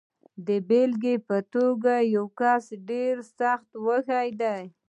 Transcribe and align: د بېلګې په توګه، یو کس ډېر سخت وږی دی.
د 0.47 0.49
بېلګې 0.69 1.15
په 1.27 1.37
توګه، 1.53 1.93
یو 2.15 2.25
کس 2.39 2.63
ډېر 2.89 3.15
سخت 3.39 3.69
وږی 3.85 4.29
دی. 4.41 4.61